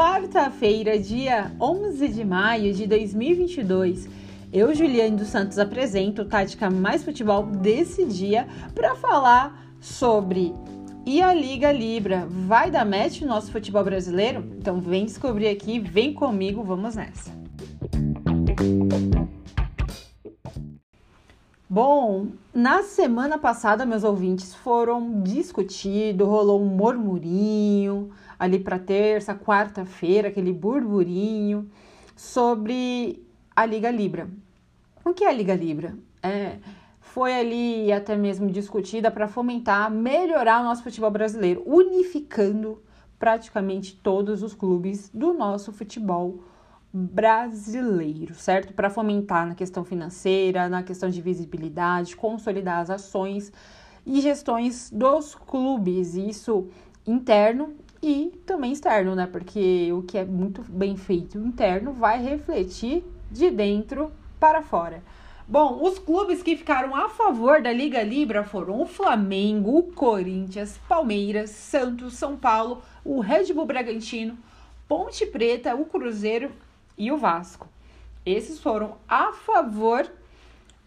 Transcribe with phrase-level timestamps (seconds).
[0.00, 4.08] quarta-feira, dia 11 de maio de 2022.
[4.50, 10.54] Eu, Juliane dos Santos, apresento o Tática Mais Futebol desse dia para falar sobre
[11.04, 14.42] e a Liga Libra vai dar match no nosso futebol brasileiro?
[14.56, 17.30] Então vem descobrir aqui, vem comigo, vamos nessa.
[21.72, 30.26] Bom, na semana passada, meus ouvintes foram discutidos, rolou um murmurinho ali para terça, quarta-feira,
[30.26, 31.70] aquele burburinho
[32.16, 34.28] sobre a Liga Libra.
[35.04, 35.94] O que é a Liga Libra?
[36.20, 36.56] É,
[36.98, 42.82] foi ali até mesmo discutida para fomentar, melhorar o nosso futebol brasileiro, unificando
[43.16, 46.42] praticamente todos os clubes do nosso futebol
[46.92, 48.72] brasileiro, certo?
[48.72, 53.52] Para fomentar na questão financeira, na questão de visibilidade, consolidar as ações
[54.04, 56.68] e gestões dos clubes, isso
[57.06, 59.26] interno e também externo, né?
[59.26, 65.02] Porque o que é muito bem feito interno vai refletir de dentro para fora.
[65.46, 70.78] Bom, os clubes que ficaram a favor da Liga Libra foram o Flamengo, o Corinthians,
[70.88, 74.38] Palmeiras, Santos, São Paulo, o Red Bull Bragantino,
[74.86, 76.50] Ponte Preta, o Cruzeiro
[76.96, 77.68] e o Vasco.
[78.24, 80.10] Esses foram a favor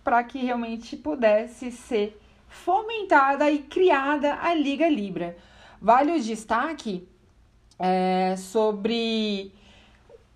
[0.03, 5.35] para que realmente pudesse ser fomentada e criada a Liga Libra.
[5.81, 7.07] Vale o destaque
[7.79, 9.51] é, sobre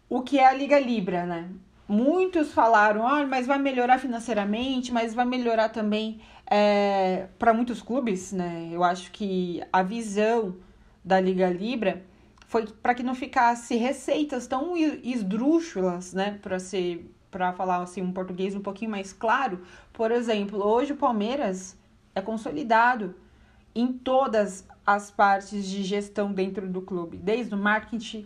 [0.10, 1.50] o que é a Liga Libra, né?
[1.88, 8.34] Muitos falaram, ah, mas vai melhorar financeiramente, mas vai melhorar também é, para muitos clubes,
[8.34, 8.70] né?
[8.72, 10.56] Eu acho que a visão
[11.04, 12.04] da Liga Libra
[12.48, 18.14] foi para que não ficasse receitas tão esdrúxulas, né, para ser para falar assim um
[18.14, 19.62] português um pouquinho mais claro.
[19.92, 21.78] Por exemplo, hoje o Palmeiras
[22.16, 23.14] é consolidado
[23.76, 28.26] em todas as partes de gestão dentro do clube, desde o marketing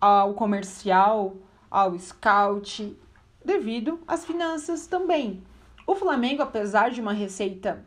[0.00, 1.36] ao comercial,
[1.68, 2.96] ao scout,
[3.44, 5.42] devido às finanças também.
[5.84, 7.84] O Flamengo, apesar de uma receita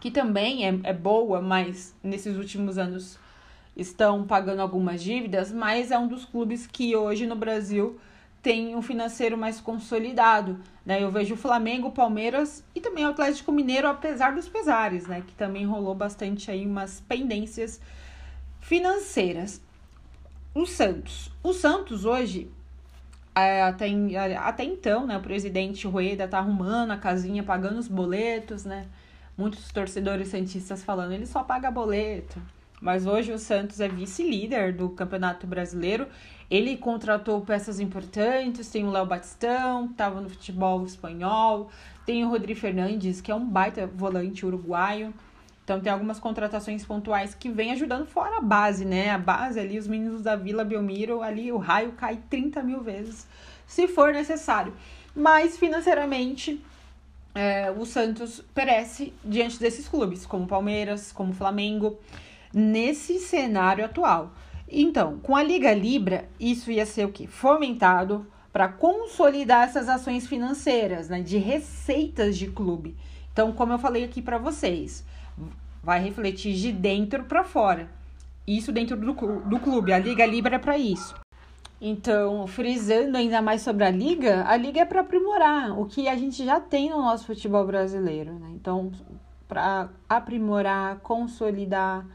[0.00, 3.18] que também é, é boa, mas nesses últimos anos
[3.76, 7.98] estão pagando algumas dívidas, mas é um dos clubes que hoje no Brasil
[8.42, 10.60] tem um financeiro mais consolidado.
[10.84, 11.02] Né?
[11.02, 15.22] Eu vejo o Flamengo, Palmeiras e também o Atlético Mineiro, apesar dos pesares, né?
[15.26, 17.80] que também rolou bastante aí umas pendências
[18.60, 19.62] financeiras.
[20.54, 21.32] O Santos.
[21.42, 22.50] O Santos hoje,
[23.34, 23.88] é, até,
[24.36, 28.86] até então, né, o presidente Rueda tá arrumando a casinha, pagando os boletos, né?
[29.36, 32.40] Muitos torcedores santistas falando, ele só paga boleto.
[32.84, 36.06] Mas hoje o Santos é vice-líder do Campeonato Brasileiro.
[36.50, 41.70] Ele contratou peças importantes, tem o Léo Batistão, que estava no futebol espanhol,
[42.04, 45.14] tem o Rodrigo Fernandes, que é um baita volante uruguaio.
[45.64, 49.08] Então tem algumas contratações pontuais que vem ajudando fora a base, né?
[49.12, 53.26] A base ali, os meninos da Vila Belmiro, ali o raio cai 30 mil vezes,
[53.66, 54.74] se for necessário.
[55.16, 56.62] Mas financeiramente,
[57.34, 61.98] é, o Santos perece diante desses clubes, como Palmeiras, como Flamengo
[62.54, 64.32] nesse cenário atual.
[64.68, 67.26] Então, com a Liga Libra, isso ia ser o quê?
[67.26, 72.96] Fomentado para consolidar essas ações financeiras, né, de receitas de clube.
[73.32, 75.04] Então, como eu falei aqui para vocês,
[75.82, 77.90] vai refletir de dentro para fora.
[78.46, 79.92] Isso dentro do, do clube.
[79.92, 81.14] A Liga Libra é para isso.
[81.80, 86.16] Então, frisando ainda mais sobre a liga, a liga é para aprimorar o que a
[86.16, 88.32] gente já tem no nosso futebol brasileiro.
[88.34, 88.52] Né?
[88.54, 88.92] Então,
[89.48, 92.06] para aprimorar, consolidar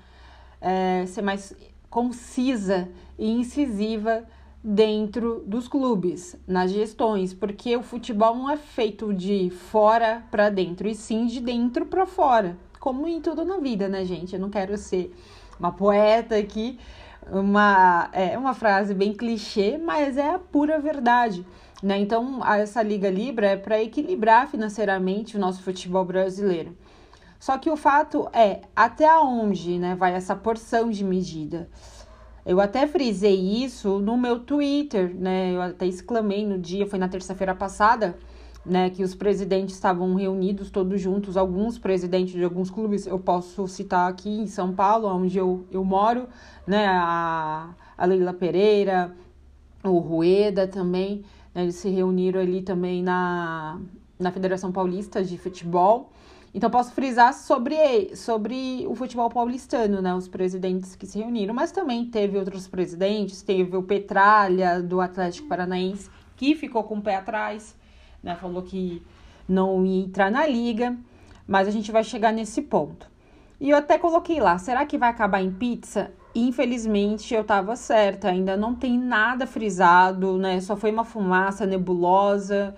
[0.62, 1.56] é, ser mais
[1.90, 2.88] concisa
[3.18, 4.24] e incisiva
[4.64, 10.88] dentro dos clubes, nas gestões, porque o futebol não é feito de fora para dentro,
[10.88, 14.36] e sim de dentro para fora, como em tudo na vida, né, gente?
[14.36, 15.16] Eu não quero ser
[15.58, 16.78] uma poeta aqui,
[17.31, 21.46] uma é uma frase bem clichê, mas é a pura verdade.
[21.81, 21.98] Né?
[22.00, 26.75] Então, essa Liga Libra é para equilibrar financeiramente o nosso futebol brasileiro.
[27.39, 31.69] Só que o fato é até onde né, vai essa porção de medida.
[32.45, 35.53] Eu até frisei isso no meu Twitter, né?
[35.56, 38.18] Eu até exclamei no dia, foi na terça-feira passada,
[38.65, 38.89] né?
[38.89, 44.09] Que os presidentes estavam reunidos todos juntos, alguns presidentes de alguns clubes, eu posso citar
[44.09, 46.27] aqui em São Paulo, onde eu, eu moro,
[46.65, 46.88] né?
[46.88, 49.15] A, a Leila Pereira,
[49.83, 53.80] o Rueda também, né, eles se reuniram ali também na,
[54.18, 56.12] na Federação Paulista de Futebol.
[56.54, 60.13] Então, posso frisar sobre, sobre o futebol paulistano, né?
[60.16, 65.48] Os presidentes que se reuniram, mas também teve outros presidentes, teve o Petralha, do Atlético
[65.48, 67.75] Paranaense, que ficou com o pé atrás,
[68.24, 68.36] né?
[68.36, 69.01] Falou que
[69.48, 70.98] não ia entrar na liga,
[71.48, 73.07] mas a gente vai chegar nesse ponto.
[73.60, 76.12] E eu até coloquei lá, será que vai acabar em pizza?
[76.34, 80.62] infelizmente eu estava certa, ainda não tem nada frisado, né?
[80.62, 82.75] Só foi uma fumaça nebulosa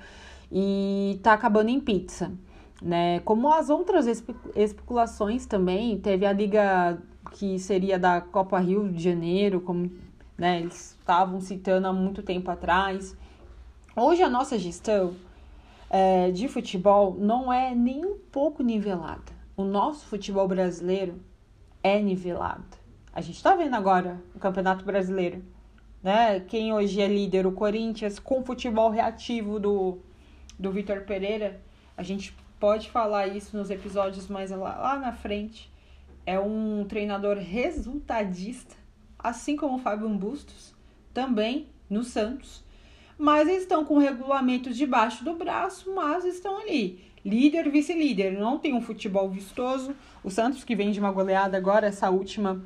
[0.52, 2.32] e tá acabando em pizza,
[2.82, 3.20] né?
[3.22, 4.08] Como as outras
[4.56, 7.02] especulações também, teve a liga
[7.32, 9.92] que seria da Copa Rio de Janeiro, como
[10.38, 13.16] né, eles estavam citando há muito tempo atrás.
[13.96, 15.16] Hoje a nossa gestão
[15.90, 19.32] é, de futebol não é nem um pouco nivelada.
[19.56, 21.22] O nosso futebol brasileiro
[21.84, 22.64] é nivelado.
[23.14, 25.44] A gente está vendo agora o Campeonato Brasileiro,
[26.02, 26.40] né?
[26.40, 30.00] Quem hoje é líder, o Corinthians, com o futebol reativo do,
[30.58, 31.62] do Vitor Pereira.
[31.98, 35.74] A gente pode falar isso nos episódios mais lá, lá na frente.
[36.28, 38.76] É um treinador resultadista,
[39.18, 40.76] assim como o Fábio Bustos,
[41.12, 42.64] também no Santos.
[43.18, 47.04] Mas estão com regulamentos debaixo do braço, mas estão ali.
[47.26, 48.34] Líder, vice-líder.
[48.34, 49.96] Não tem um futebol vistoso.
[50.24, 52.64] O Santos, que vem de uma goleada agora, essa última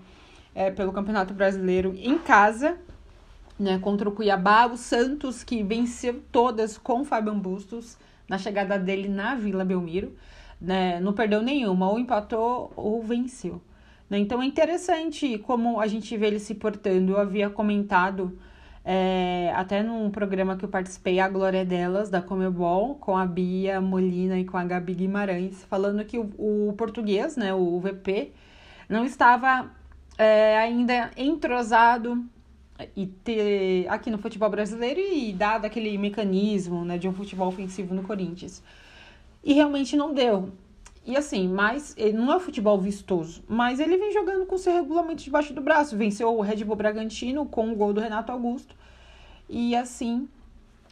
[0.54, 2.78] é, pelo Campeonato Brasileiro em casa,
[3.58, 4.66] né, contra o Cuiabá.
[4.66, 10.16] O Santos, que venceu todas com o Fabian Bustos na chegada dele na Vila Belmiro.
[10.60, 13.62] Né, não perdeu nenhuma, ou empatou ou venceu.
[14.10, 14.20] Né?
[14.20, 17.12] Então é interessante como a gente vê ele se portando.
[17.12, 18.38] Eu havia comentado
[18.84, 23.82] é, até num programa que eu participei, A Glória Delas, da Comebol, com a Bia
[23.82, 28.32] Molina e com a Gabi Guimarães, falando que o, o português, né, o VP,
[28.88, 29.72] não estava
[30.18, 32.24] é, ainda entrosado
[32.96, 37.94] e ter aqui no futebol brasileiro e dado aquele mecanismo né, de um futebol ofensivo
[37.94, 38.62] no Corinthians.
[39.44, 40.52] E realmente não deu.
[41.06, 45.24] E assim, mas ele não é futebol vistoso, mas ele vem jogando com seu regulamento
[45.24, 45.96] debaixo do braço.
[45.96, 48.76] Venceu o Red Bull Bragantino com o gol do Renato Augusto.
[49.48, 50.28] E assim,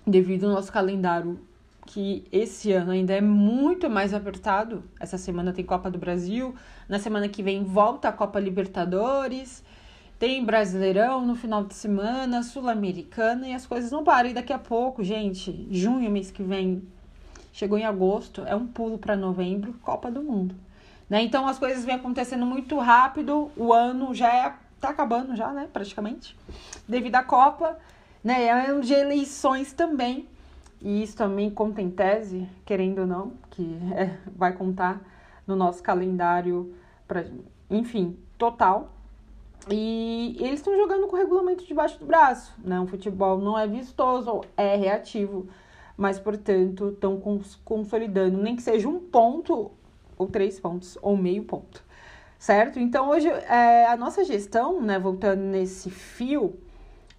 [0.05, 1.39] devido ao nosso calendário
[1.85, 4.83] que esse ano ainda é muito mais apertado.
[4.99, 6.55] Essa semana tem Copa do Brasil,
[6.87, 9.63] na semana que vem volta a Copa Libertadores,
[10.23, 14.29] tem Brasileirão no final de semana, Sul-Americana e as coisas não param.
[14.29, 16.81] E daqui a pouco, gente, junho, mês que vem,
[17.51, 20.55] chegou em agosto, é um pulo para novembro, Copa do Mundo.
[21.09, 21.23] Né?
[21.23, 25.67] Então as coisas vêm acontecendo muito rápido, o ano já é, tá acabando já, né,
[25.73, 26.37] praticamente,
[26.87, 27.77] devido à Copa,
[28.23, 28.45] né?
[28.45, 30.25] É ano de eleições também.
[30.81, 35.01] E isso também conta em tese, querendo ou não, que é, vai contar
[35.45, 36.73] no nosso calendário,
[37.05, 37.25] pra,
[37.69, 39.02] enfim, total.
[39.69, 42.79] E eles estão jogando com o regulamento debaixo do braço, né?
[42.79, 45.47] O futebol não é vistoso, é reativo,
[45.95, 49.71] mas, portanto, estão cons consolidando, nem que seja um ponto,
[50.17, 51.83] ou três pontos, ou meio ponto,
[52.37, 52.77] certo?
[52.77, 56.59] Então, hoje, é, a nossa gestão, né, voltando nesse fio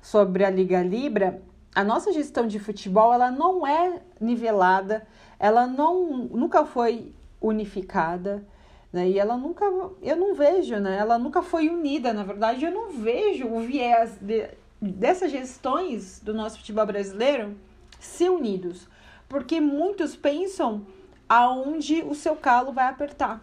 [0.03, 1.43] sobre a Liga Libra,
[1.75, 5.07] a nossa gestão de futebol ela não é nivelada,
[5.39, 8.47] ela não nunca foi unificada,
[8.95, 9.09] né?
[9.09, 9.65] E ela nunca,
[10.01, 10.97] eu não vejo, né?
[10.97, 14.49] Ela nunca foi unida, na verdade, eu não vejo o viés de,
[14.81, 17.57] dessas gestões do nosso futebol brasileiro
[17.99, 18.87] se unidos,
[19.29, 20.87] porque muitos pensam
[21.29, 23.43] aonde o seu calo vai apertar.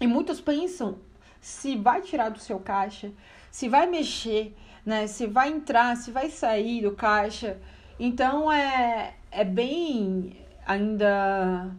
[0.00, 0.96] E muitos pensam
[1.42, 3.12] se vai tirar do seu caixa,
[3.50, 4.56] se vai mexer,
[4.86, 5.06] né?
[5.06, 7.58] Se vai entrar, se vai sair do caixa.
[7.98, 11.70] Então é, é bem ainda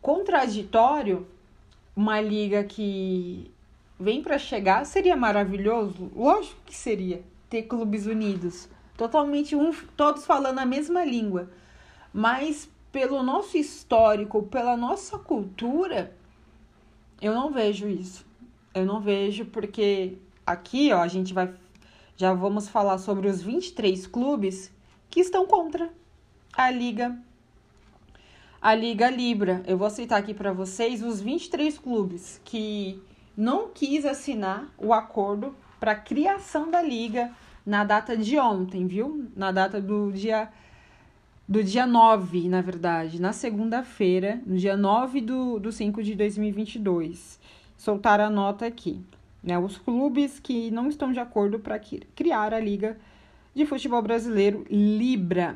[0.00, 1.33] contraditório
[1.96, 3.50] uma liga que
[3.98, 4.84] vem para chegar.
[4.84, 6.10] Seria maravilhoso?
[6.14, 11.50] Lógico que seria ter clubes unidos, totalmente um, todos falando a mesma língua.
[12.12, 16.16] Mas pelo nosso histórico, pela nossa cultura,
[17.20, 18.24] eu não vejo isso.
[18.74, 21.52] Eu não vejo porque aqui, ó, a gente vai
[22.16, 24.70] já vamos falar sobre os 23 clubes
[25.10, 25.90] que estão contra
[26.56, 27.18] a Liga
[28.64, 29.62] a Liga Libra.
[29.66, 32.98] Eu vou citar aqui para vocês os 23 clubes que
[33.36, 37.30] não quis assinar o acordo para a criação da liga
[37.66, 39.28] na data de ontem, viu?
[39.36, 40.48] Na data do dia
[41.46, 47.38] do dia 9, na verdade, na segunda-feira, no dia 9 do, do 5 de 2022.
[47.76, 48.98] Soltaram a nota aqui
[49.42, 52.96] né, os clubes que não estão de acordo para criar a Liga
[53.54, 55.54] de Futebol Brasileiro Libra.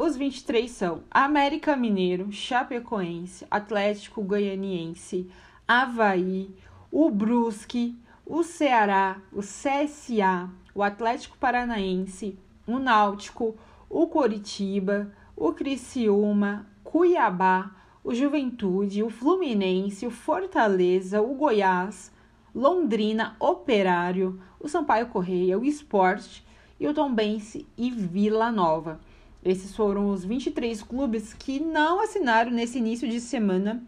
[0.00, 5.28] Os 23 são América Mineiro, Chapecoense, Atlético Goianiense,
[5.66, 6.54] Havaí,
[6.88, 13.56] o Brusque, o Ceará, o CSA, o Atlético Paranaense, o Náutico,
[13.90, 17.72] o Coritiba, o Criciúma, Cuiabá,
[18.04, 22.12] o Juventude, o Fluminense, o Fortaleza, o Goiás,
[22.54, 26.46] Londrina, Operário, o Sampaio Correia, o Esporte
[26.78, 29.00] e o Tombense e Vila Nova.
[29.44, 33.82] Esses foram os 23 clubes que não assinaram nesse início de semana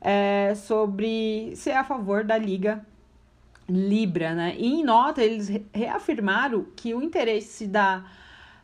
[0.00, 2.84] é, sobre ser a favor da Liga
[3.68, 4.54] Libra, né?
[4.58, 8.04] E em nota, eles reafirmaram que o interesse da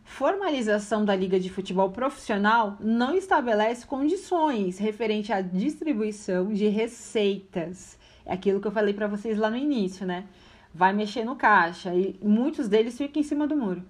[0.05, 7.99] formalização da Liga de Futebol Profissional não estabelece condições referente à distribuição de receitas.
[8.27, 10.27] É aquilo que eu falei para vocês lá no início, né?
[10.75, 13.83] Vai mexer no caixa e muitos deles ficam em cima do muro.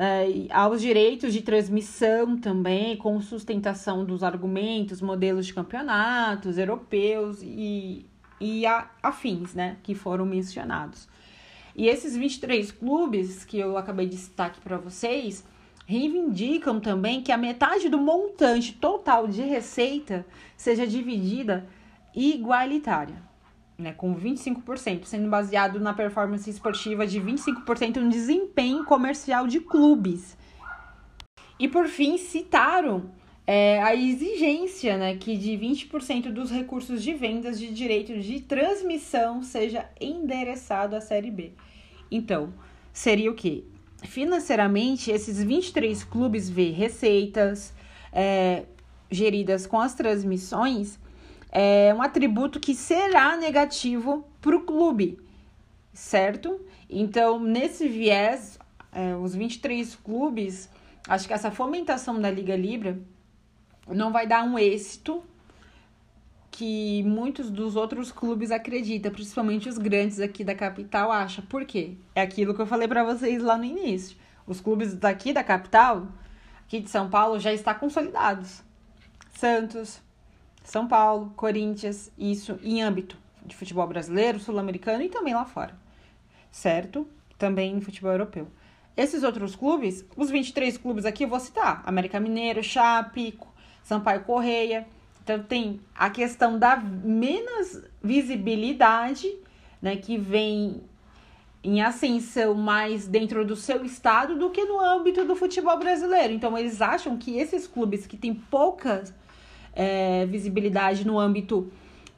[0.00, 8.06] É, aos direitos de transmissão também, com sustentação dos argumentos, modelos de campeonatos europeus e
[8.40, 11.08] e a, afins, né, que foram mencionados.
[11.74, 15.44] E esses 23 clubes que eu acabei de citar aqui para vocês
[15.86, 20.26] reivindicam também que a metade do montante total de receita
[20.56, 21.66] seja dividida
[22.14, 23.22] igualitária,
[23.78, 30.36] né, com 25%, sendo baseado na performance esportiva de 25% no desempenho comercial de clubes.
[31.60, 33.10] E por fim, citaram
[33.46, 39.42] é, a exigência né, que de 20% dos recursos de vendas de direito de transmissão
[39.44, 41.52] seja endereçado à Série B.
[42.10, 42.52] Então,
[42.92, 43.64] seria o quê?
[44.02, 47.72] Financeiramente, esses 23 clubes vê receitas
[48.12, 48.64] é,
[49.10, 50.98] geridas com as transmissões,
[51.50, 55.18] é um atributo que será negativo para o clube,
[55.92, 56.60] certo?
[56.88, 58.58] Então, nesse viés,
[58.92, 60.68] é, os 23 clubes,
[61.08, 62.98] acho que essa fomentação da Liga Libra
[63.86, 65.22] não vai dar um êxito
[66.50, 71.44] que muitos dos outros clubes acreditam, principalmente os grandes aqui da capital acham.
[71.44, 71.96] Por quê?
[72.14, 74.16] É aquilo que eu falei para vocês lá no início.
[74.46, 76.08] Os clubes daqui da capital,
[76.66, 78.62] aqui de São Paulo, já estão consolidados.
[79.36, 80.00] Santos,
[80.68, 85.74] São Paulo, Corinthians, isso em âmbito de futebol brasileiro, sul-americano e também lá fora.
[86.50, 87.08] Certo?
[87.38, 88.46] Também em futebol europeu.
[88.94, 93.38] Esses outros clubes, os 23 clubes aqui eu vou citar: América Mineiro, Chape,
[93.82, 94.86] Sampaio Correia.
[95.24, 99.26] Então tem a questão da menos visibilidade,
[99.80, 100.82] né, que vem
[101.64, 106.34] em ascensão mais dentro do seu estado do que no âmbito do futebol brasileiro.
[106.34, 109.04] Então eles acham que esses clubes que têm pouca
[109.78, 111.70] é, visibilidade no âmbito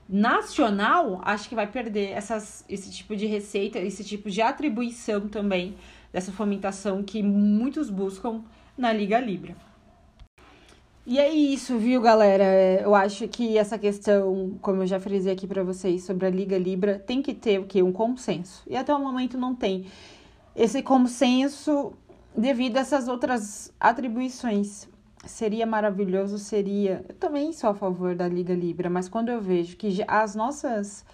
[0.09, 5.77] nacional, acho que vai perder essas, esse tipo de receita, esse tipo de atribuição também
[6.11, 8.43] dessa fomentação que muitos buscam
[8.77, 9.55] na Liga Libra.
[11.07, 12.45] E é isso, viu, galera?
[12.45, 16.31] É, eu acho que essa questão, como eu já frisei aqui para vocês sobre a
[16.31, 17.83] Liga Libra, tem que ter o quê?
[17.83, 18.63] Um consenso.
[18.69, 19.87] E até o momento não tem
[20.57, 21.93] esse consenso
[22.37, 24.89] devido a essas outras atribuições.
[25.25, 27.05] Seria maravilhoso, seria.
[27.09, 31.05] Eu também sou a favor da Liga Libra, mas quando eu vejo que as nossas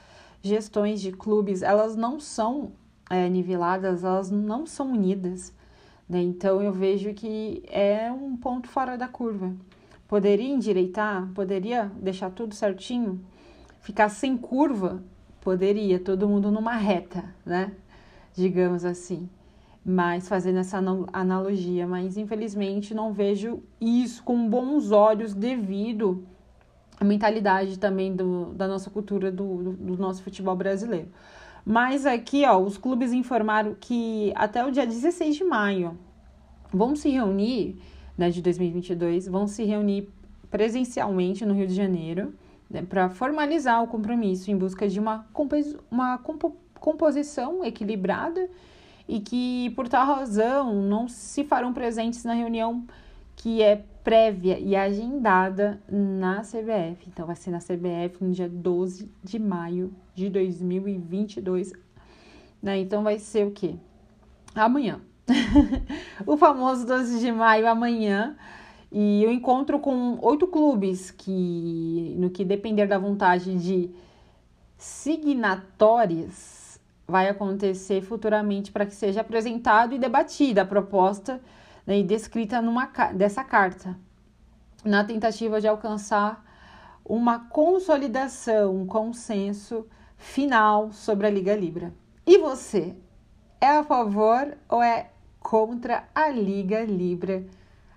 [0.41, 2.73] gestões de clubes, elas não são
[3.11, 5.53] é, niveladas, elas não são unidas.
[6.09, 6.23] Né?
[6.23, 9.53] Então eu vejo que é um ponto fora da curva.
[10.07, 11.29] Poderia endireitar?
[11.35, 13.21] Poderia deixar tudo certinho?
[13.81, 15.03] Ficar sem curva?
[15.41, 17.73] Poderia, todo mundo numa reta, né?
[18.35, 19.29] Digamos assim.
[19.89, 26.25] Mas fazendo essa analogia, mas infelizmente não vejo isso com bons olhos devido
[26.99, 31.09] à mentalidade também do, da nossa cultura, do, do, nosso futebol brasileiro.
[31.65, 35.97] Mas aqui, ó, os clubes informaram que até o dia 16 de maio
[36.73, 37.77] vão se reunir
[38.17, 40.09] né, de 2022 vão se reunir
[40.51, 42.35] presencialmente no Rio de Janeiro
[42.71, 45.27] né, para formalizar o compromisso em busca de uma,
[45.91, 48.49] uma compo composição equilibrada
[49.09, 52.85] e que, por tal razão, não se farão presentes na reunião
[53.37, 57.09] que é prévia e agendada na CBF.
[57.09, 61.73] Então, vai ser na CBF no dia 12 de maio de 2022.
[62.63, 62.79] Né?
[62.79, 63.77] Então, vai ser o quê?
[64.55, 65.01] Amanhã.
[66.27, 68.37] o famoso 12 de maio amanhã.
[68.91, 73.91] E eu encontro com oito clubes que, no que depender da vontade de
[74.79, 76.56] signatórias,
[77.07, 81.41] vai acontecer futuramente para que seja apresentado e debatida a proposta
[81.87, 83.97] né, e descrita numa, dessa carta,
[84.85, 86.45] na tentativa de alcançar
[87.05, 89.87] uma consolidação, um consenso
[90.17, 91.95] final sobre a Liga Libra.
[92.27, 92.97] E você?
[93.61, 97.47] É a favor ou é contra a Liga Libra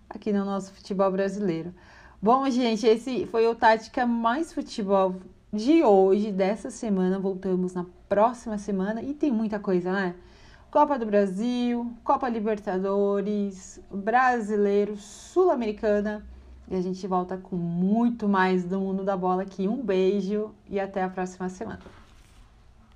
[0.08, 1.74] aqui no nosso futebol brasileiro.
[2.22, 5.16] Bom, gente, esse foi o Tática Mais Futebol
[5.52, 7.18] de hoje, dessa semana.
[7.18, 10.16] Voltamos na próxima semana e tem muita coisa, né?
[10.72, 16.26] Copa do Brasil, Copa Libertadores, Brasileiro, Sul-Americana.
[16.68, 19.68] E a gente volta com muito mais do mundo da bola aqui.
[19.68, 21.80] Um beijo e até a próxima semana.